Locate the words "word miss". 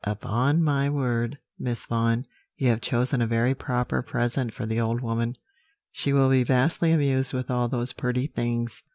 0.89-1.85